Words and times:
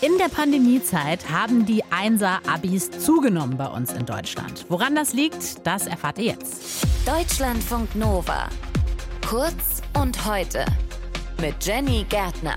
In 0.00 0.18
der 0.18 0.28
Pandemiezeit 0.28 1.30
haben 1.30 1.66
die 1.66 1.82
Einser-Abis 1.90 2.90
zugenommen 2.90 3.56
bei 3.56 3.66
uns 3.66 3.92
in 3.92 4.06
Deutschland. 4.06 4.66
Woran 4.68 4.94
das 4.94 5.12
liegt, 5.12 5.66
das 5.66 5.86
erfahrt 5.86 6.18
ihr 6.18 6.32
jetzt. 6.32 6.86
Deutschlandfunk 7.06 7.94
Nova. 7.94 8.48
Kurz 9.28 9.82
und 9.94 10.26
heute. 10.26 10.64
Mit 11.40 11.64
Jenny 11.64 12.04
Gärtner. 12.08 12.56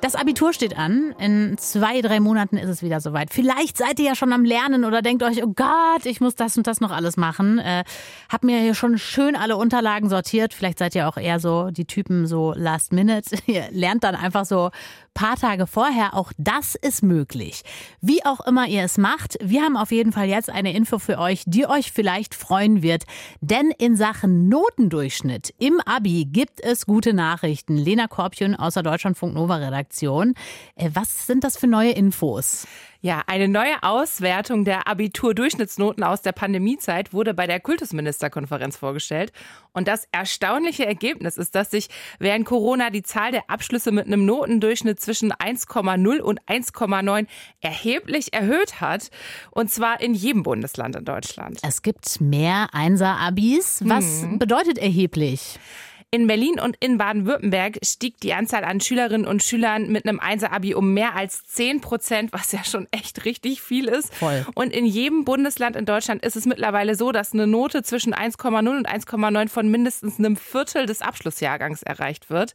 Das 0.00 0.14
Abitur 0.14 0.54
steht 0.54 0.78
an. 0.78 1.14
In 1.18 1.58
zwei, 1.58 2.00
drei 2.00 2.20
Monaten 2.20 2.56
ist 2.56 2.70
es 2.70 2.82
wieder 2.82 3.00
soweit. 3.00 3.34
Vielleicht 3.34 3.76
seid 3.76 3.98
ihr 3.98 4.06
ja 4.06 4.14
schon 4.14 4.32
am 4.32 4.46
Lernen 4.46 4.86
oder 4.86 5.02
denkt 5.02 5.22
euch, 5.22 5.44
oh 5.44 5.52
Gott, 5.54 6.06
ich 6.06 6.22
muss 6.22 6.34
das 6.34 6.56
und 6.56 6.66
das 6.66 6.80
noch 6.80 6.90
alles 6.90 7.18
machen. 7.18 7.58
Äh, 7.58 7.84
hab 8.30 8.42
mir 8.42 8.60
hier 8.60 8.74
schon 8.74 8.96
schön 8.96 9.36
alle 9.36 9.58
Unterlagen 9.58 10.08
sortiert. 10.08 10.54
Vielleicht 10.54 10.78
seid 10.78 10.94
ihr 10.94 11.06
auch 11.06 11.18
eher 11.18 11.38
so 11.38 11.70
die 11.70 11.84
Typen 11.84 12.26
so 12.26 12.54
Last 12.56 12.94
Minute. 12.94 13.36
Ihr 13.46 13.68
lernt 13.72 14.04
dann 14.04 14.14
einfach 14.14 14.46
so 14.46 14.70
paar 15.12 15.36
Tage 15.36 15.66
vorher. 15.66 16.14
Auch 16.14 16.32
das 16.38 16.76
ist 16.76 17.02
möglich. 17.02 17.62
Wie 18.00 18.24
auch 18.24 18.40
immer 18.46 18.66
ihr 18.68 18.84
es 18.84 18.96
macht, 18.96 19.36
wir 19.42 19.62
haben 19.62 19.76
auf 19.76 19.90
jeden 19.90 20.12
Fall 20.12 20.28
jetzt 20.28 20.48
eine 20.48 20.72
Info 20.72 20.98
für 20.98 21.18
euch, 21.18 21.42
die 21.46 21.66
euch 21.66 21.92
vielleicht 21.92 22.34
freuen 22.34 22.82
wird. 22.82 23.04
Denn 23.40 23.70
in 23.76 23.96
Sachen 23.96 24.48
Notendurchschnitt 24.48 25.52
im 25.58 25.80
Abi 25.84 26.24
gibt 26.24 26.60
es 26.62 26.86
gute 26.86 27.12
Nachrichten. 27.12 27.76
Lena 27.76 28.06
Korbchen 28.06 28.56
aus 28.56 28.74
der 28.74 28.82
Deutschlandfunk 28.82 29.34
Nova 29.34 29.56
Redaktion. 29.56 29.89
Äh, 30.76 30.90
was 30.94 31.26
sind 31.26 31.44
das 31.44 31.56
für 31.56 31.66
neue 31.66 31.92
Infos? 31.92 32.66
Ja, 33.02 33.22
eine 33.26 33.48
neue 33.48 33.82
Auswertung 33.82 34.66
der 34.66 34.86
Abiturdurchschnittsnoten 34.86 36.04
aus 36.04 36.20
der 36.20 36.32
Pandemiezeit 36.32 37.14
wurde 37.14 37.32
bei 37.32 37.46
der 37.46 37.58
Kultusministerkonferenz 37.58 38.76
vorgestellt. 38.76 39.32
Und 39.72 39.88
das 39.88 40.06
erstaunliche 40.12 40.84
Ergebnis 40.84 41.38
ist, 41.38 41.54
dass 41.54 41.70
sich 41.70 41.88
während 42.18 42.44
Corona 42.44 42.90
die 42.90 43.02
Zahl 43.02 43.32
der 43.32 43.48
Abschlüsse 43.48 43.90
mit 43.90 44.06
einem 44.06 44.26
Notendurchschnitt 44.26 45.00
zwischen 45.00 45.32
1,0 45.32 46.20
und 46.20 46.42
1,9 46.42 47.26
erheblich 47.62 48.34
erhöht 48.34 48.82
hat. 48.82 49.10
Und 49.50 49.70
zwar 49.70 50.02
in 50.02 50.12
jedem 50.12 50.42
Bundesland 50.42 50.94
in 50.94 51.06
Deutschland. 51.06 51.58
Es 51.62 51.80
gibt 51.80 52.20
mehr 52.20 52.68
Einser-Abis. 52.72 53.82
Was 53.86 54.22
hm. 54.22 54.38
bedeutet 54.38 54.76
erheblich? 54.76 55.58
In 56.12 56.26
Berlin 56.26 56.58
und 56.58 56.76
in 56.80 56.98
Baden-Württemberg 56.98 57.78
stieg 57.84 58.18
die 58.20 58.34
Anzahl 58.34 58.64
an 58.64 58.80
Schülerinnen 58.80 59.28
und 59.28 59.44
Schülern 59.44 59.92
mit 59.92 60.08
einem 60.08 60.18
Einser-Abi 60.18 60.74
um 60.74 60.92
mehr 60.92 61.14
als 61.14 61.44
10 61.44 61.80
Prozent, 61.80 62.32
was 62.32 62.50
ja 62.50 62.64
schon 62.64 62.88
echt 62.90 63.24
richtig 63.24 63.62
viel 63.62 63.86
ist. 63.86 64.12
Voll. 64.16 64.44
Und 64.56 64.72
in 64.72 64.86
jedem 64.86 65.24
Bundesland 65.24 65.76
in 65.76 65.84
Deutschland 65.84 66.24
ist 66.24 66.34
es 66.34 66.46
mittlerweile 66.46 66.96
so, 66.96 67.12
dass 67.12 67.32
eine 67.32 67.46
Note 67.46 67.84
zwischen 67.84 68.12
1,0 68.12 68.76
und 68.76 68.88
1,9 68.88 69.48
von 69.48 69.70
mindestens 69.70 70.18
einem 70.18 70.34
Viertel 70.34 70.86
des 70.86 71.00
Abschlussjahrgangs 71.00 71.84
erreicht 71.84 72.28
wird. 72.28 72.54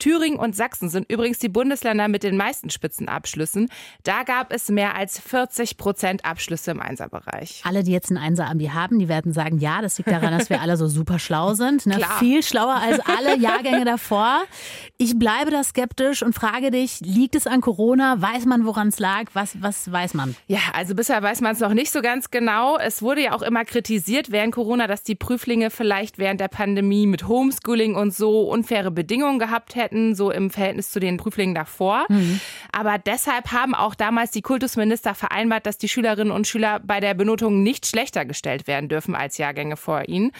Thüringen 0.00 0.40
und 0.40 0.56
Sachsen 0.56 0.88
sind 0.88 1.08
übrigens 1.08 1.38
die 1.38 1.48
Bundesländer 1.48 2.08
mit 2.08 2.24
den 2.24 2.36
meisten 2.36 2.68
Spitzenabschlüssen. 2.68 3.70
Da 4.02 4.24
gab 4.24 4.52
es 4.52 4.70
mehr 4.70 4.96
als 4.96 5.20
40 5.20 5.76
Prozent 5.76 6.24
Abschlüsse 6.24 6.72
im 6.72 6.80
Einserbereich. 6.80 7.62
Alle, 7.64 7.84
die 7.84 7.92
jetzt 7.92 8.10
ein 8.10 8.18
Einser-Abi 8.18 8.70
haben, 8.74 8.98
die 8.98 9.08
werden 9.08 9.32
sagen, 9.32 9.58
ja, 9.58 9.82
das 9.82 9.98
liegt 9.98 10.10
daran, 10.10 10.36
dass 10.36 10.50
wir 10.50 10.60
alle 10.60 10.76
so 10.76 10.88
super 10.88 11.20
schlau 11.20 11.54
sind. 11.54 11.86
Ne? 11.86 11.94
Klar. 11.94 12.18
Viel 12.18 12.42
schlauer 12.42 12.74
als 12.74 12.87
alle 13.04 13.36
Jahrgänge 13.38 13.84
davor. 13.84 14.42
Ich 14.96 15.18
bleibe 15.18 15.50
da 15.50 15.62
skeptisch 15.62 16.22
und 16.22 16.34
frage 16.34 16.70
dich, 16.70 17.00
liegt 17.00 17.34
es 17.34 17.46
an 17.46 17.60
Corona? 17.60 18.20
Weiß 18.20 18.46
man, 18.46 18.66
woran 18.66 18.88
es 18.88 18.98
lag? 18.98 19.26
Was, 19.32 19.60
was 19.62 19.90
weiß 19.90 20.14
man? 20.14 20.34
Ja, 20.46 20.58
also 20.72 20.94
bisher 20.94 21.22
weiß 21.22 21.40
man 21.40 21.52
es 21.52 21.60
noch 21.60 21.74
nicht 21.74 21.92
so 21.92 22.02
ganz 22.02 22.30
genau. 22.30 22.78
Es 22.78 23.02
wurde 23.02 23.22
ja 23.22 23.32
auch 23.32 23.42
immer 23.42 23.64
kritisiert 23.64 24.32
während 24.32 24.54
Corona, 24.54 24.86
dass 24.86 25.02
die 25.02 25.14
Prüflinge 25.14 25.70
vielleicht 25.70 26.18
während 26.18 26.40
der 26.40 26.48
Pandemie 26.48 27.06
mit 27.06 27.28
Homeschooling 27.28 27.94
und 27.94 28.14
so 28.14 28.48
unfaire 28.48 28.90
Bedingungen 28.90 29.38
gehabt 29.38 29.76
hätten, 29.76 30.14
so 30.14 30.30
im 30.30 30.50
Verhältnis 30.50 30.90
zu 30.90 31.00
den 31.00 31.16
Prüflingen 31.16 31.54
davor. 31.54 32.06
Mhm. 32.08 32.40
Aber 32.72 32.98
deshalb 32.98 33.52
haben 33.52 33.74
auch 33.74 33.94
damals 33.94 34.30
die 34.32 34.42
Kultusminister 34.42 35.14
vereinbart, 35.14 35.66
dass 35.66 35.78
die 35.78 35.88
Schülerinnen 35.88 36.32
und 36.32 36.46
Schüler 36.46 36.80
bei 36.80 37.00
der 37.00 37.14
Benotung 37.14 37.62
nicht 37.62 37.86
schlechter 37.86 38.24
gestellt 38.24 38.66
werden 38.66 38.88
dürfen 38.88 39.14
als 39.14 39.38
Jahrgänge 39.38 39.76
vor 39.76 40.08
ihnen. 40.08 40.32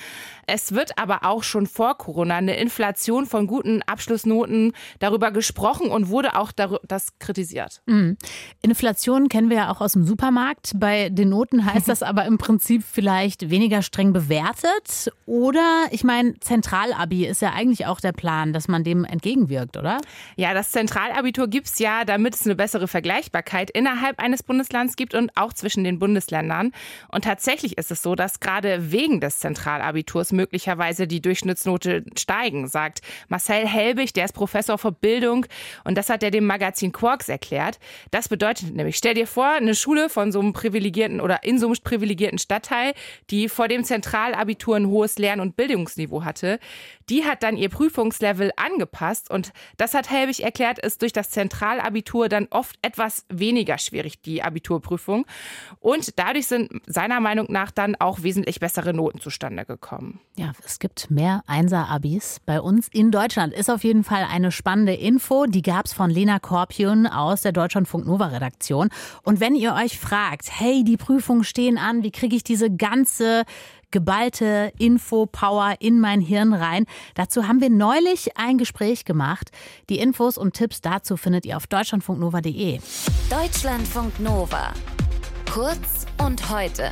Es 0.47 0.72
wird 0.72 0.99
aber 0.99 1.25
auch 1.25 1.43
schon 1.43 1.67
vor 1.67 1.99
Corona 1.99 2.38
eine 2.38 2.56
Inflation 2.56 3.26
von 3.26 3.47
guten 3.47 3.82
Abschlussnoten 3.82 4.72
darüber 4.99 5.31
gesprochen 5.31 5.91
und 5.91 6.09
wurde 6.09 6.37
auch 6.37 6.53
das 6.53 7.19
kritisiert. 7.19 7.82
Mhm. 7.87 8.16
Inflation 8.62 9.28
kennen 9.28 9.50
wir 9.50 9.56
ja 9.56 9.71
auch 9.71 9.81
aus 9.81 9.93
dem 9.93 10.04
Supermarkt. 10.04 10.72
Bei 10.77 11.09
den 11.09 11.28
Noten 11.31 11.65
heißt 11.65 11.88
das 11.88 12.03
aber 12.03 12.25
im 12.25 12.38
Prinzip 12.38 12.82
vielleicht 12.82 13.50
weniger 13.50 13.82
streng 13.82 14.12
bewertet. 14.12 15.12
Oder 15.27 15.87
ich 15.91 16.04
meine, 16.04 16.38
Zentralabi 16.41 17.27
ist 17.27 17.43
ja 17.43 17.53
eigentlich 17.53 17.87
auch 17.87 18.00
der 18.00 18.12
Plan, 18.12 18.53
dass 18.53 18.69
man 18.69 18.84
dem 18.84 19.04
entgegenwirkt, 19.04 19.77
oder? 19.77 19.98
Ja, 20.37 20.54
das 20.54 20.71
Zentralabitur 20.71 21.48
gibt 21.48 21.66
es 21.66 21.78
ja, 21.78 22.04
damit 22.04 22.34
es 22.34 22.44
eine 22.44 22.54
bessere 22.54 22.88
Vergleichbarkeit 22.88 23.71
innerhalb 23.71 24.19
eines 24.21 24.43
Bundeslands 24.43 24.97
gibt 24.97 25.15
und 25.15 25.31
auch 25.37 25.53
zwischen 25.53 25.84
den 25.84 25.98
Bundesländern. 25.98 26.72
Und 27.10 27.25
tatsächlich 27.25 27.78
ist 27.78 27.91
es 27.91 28.03
so, 28.03 28.15
dass 28.15 28.41
gerade 28.41 28.93
wegen 28.93 29.21
des 29.21 29.38
Zentralabiturs 29.38 30.32
möglicherweise 30.32 31.06
die 31.06 31.21
Durchschnittsnote 31.21 32.04
steigen, 32.28 32.69
sagt 32.69 33.00
Marcel 33.28 33.66
Helbig, 33.66 34.12
der 34.12 34.27
ist 34.27 34.34
Professor 34.34 34.77
für 34.77 34.93
Bildung 34.93 35.47
und 35.84 35.97
das 35.97 36.11
hat 36.11 36.22
er 36.22 36.31
dem 36.31 36.44
Magazin 36.44 36.93
Quarks 36.93 37.31
erklärt. 37.31 37.78
Das 38.11 38.28
bedeutet 38.28 38.75
nämlich, 38.75 38.97
stell 38.97 39.15
dir 39.15 39.27
vor, 39.27 39.47
eine 39.47 39.75
Schule 39.75 40.11
von 40.11 40.31
so 40.31 40.41
einem 40.41 40.53
privilegierten 40.53 41.22
oder 41.22 41.43
in 41.43 41.59
so 41.59 41.66
einem 41.66 41.77
privilegierten 41.83 42.39
Stadtteil, 42.39 42.93
die 43.31 43.49
vor 43.49 43.69
dem 43.69 43.83
Zentralabitur 43.83 44.77
ein 44.77 44.89
hohes 44.89 45.19
Lern- 45.19 45.41
und 45.41 45.56
Bildungsniveau 45.56 46.22
hatte, 46.22 46.59
die 47.09 47.25
hat 47.25 47.43
dann 47.43 47.56
ihr 47.56 47.71
Prüfungslevel 47.71 48.53
angepasst 48.56 49.31
und 49.31 49.53
das 49.78 49.95
hat 49.95 50.10
Helbig 50.10 50.43
erklärt, 50.43 50.78
ist 50.78 51.00
durch 51.00 51.15
das 51.15 51.31
Zentralabitur 51.31 52.28
dann 52.28 52.49
oft 52.50 52.77
etwas 52.83 53.25
weniger 53.31 53.78
schwierig, 53.78 54.21
die 54.21 54.43
Abiturprüfung. 54.43 55.25
Und 55.81 56.19
dadurch 56.19 56.47
sind 56.47 56.71
seiner 56.87 57.21
Meinung 57.21 57.47
nach 57.49 57.71
dann 57.71 57.97
auch 57.97 58.22
wesentlich 58.22 58.60
bessere 58.60 58.93
Noten 58.93 59.21
zustande 59.21 59.65
gekommen. 59.65 60.21
Ja, 60.37 60.53
es 60.66 60.78
gibt 60.78 61.10
mehr 61.10 61.43
Einser-Abis 61.47 62.18
bei 62.45 62.61
uns 62.61 62.89
in 62.89 63.11
Deutschland. 63.11 63.53
Ist 63.53 63.71
auf 63.71 63.84
jeden 63.84 64.05
Fall 64.05 64.27
eine 64.31 64.53
spannende 64.53 64.95
Info. 64.95 65.47
Die 65.47 65.62
gab 65.62 65.87
es 65.87 65.93
von 65.93 66.11
Lena 66.11 66.39
Korpion 66.39 67.06
aus 67.06 67.43
der 67.43 67.53
Deutschlandfunk 67.53 68.06
Nova 68.06 68.27
Redaktion. 68.27 68.89
Und 69.23 69.41
wenn 69.41 69.55
ihr 69.55 69.75
euch 69.75 69.99
fragt, 69.99 70.49
hey, 70.51 70.84
die 70.84 70.97
Prüfungen 70.97 71.45
stehen 71.45 71.78
an, 71.78 72.03
wie 72.03 72.11
kriege 72.11 72.37
ich 72.37 72.45
diese 72.45 72.71
ganze 72.71 73.45
geballte 73.91 74.73
Info-Power 74.78 75.77
in 75.81 75.99
mein 75.99 76.21
Hirn 76.21 76.53
rein. 76.53 76.84
Dazu 77.15 77.49
haben 77.49 77.61
wir 77.61 77.71
neulich 77.71 78.37
ein 78.37 78.59
Gespräch 78.59 79.05
gemacht. 79.05 79.51
Die 79.89 79.99
Infos 79.99 80.37
und 80.37 80.55
Tipps 80.55 80.83
dazu 80.83 81.17
findet 81.17 81.47
ihr 81.47 81.57
auf 81.57 81.67
deutschlandfunknova.de. 81.67 82.81
Deutschlandfunk 83.31 84.21
Nova. 84.21 84.75
Kurz 85.51 86.07
und 86.19 86.51
heute. 86.51 86.91